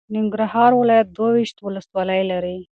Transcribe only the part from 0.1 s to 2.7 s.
ننګرهار ولایت دوه ویشت ولسوالۍ لري.